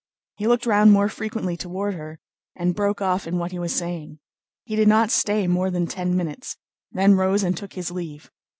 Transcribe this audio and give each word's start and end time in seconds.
He 0.37 0.47
looked 0.47 0.65
round 0.65 0.91
more 0.91 1.09
frequently 1.09 1.55
toward 1.55 1.93
her, 1.93 2.19
and 2.55 2.73
broke 2.73 3.03
off 3.03 3.27
in 3.27 3.37
what 3.37 3.51
he 3.51 3.59
was 3.59 3.71
saying. 3.75 4.17
He 4.63 4.75
did 4.75 4.87
not 4.87 5.11
stay 5.11 5.45
more 5.45 5.69
than 5.69 5.85
ten 5.85 6.17
minutes, 6.17 6.57
then 6.91 7.13
rose 7.13 7.43
and 7.43 7.55
took 7.55 7.73
his 7.73 7.91
leave. 7.91 8.31